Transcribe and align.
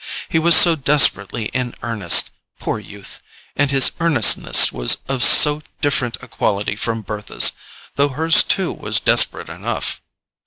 He 0.29 0.39
was 0.39 0.55
so 0.57 0.75
desperately 0.75 1.45
in 1.49 1.75
earnest, 1.83 2.31
poor 2.57 2.79
youth, 2.79 3.21
and 3.55 3.69
his 3.69 3.91
earnestness 3.99 4.71
was 4.71 4.97
of 5.07 5.21
so 5.21 5.61
different 5.79 6.17
a 6.23 6.27
quality 6.27 6.75
from 6.75 7.03
Bertha's, 7.03 7.51
though 7.97 8.09
hers 8.09 8.41
too 8.41 8.73
was 8.73 8.99
desperate 8.99 9.47
enough. 9.47 10.01